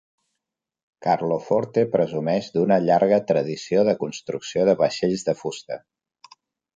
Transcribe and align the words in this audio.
Carloforte 1.07 1.83
presumeix 1.97 2.49
d'una 2.57 2.79
llarga 2.87 3.19
tradició 3.33 3.83
de 3.91 3.95
construcció 4.07 4.65
de 4.71 4.75
vaixells 4.83 5.27
de 5.29 5.37
fusta. 5.43 5.79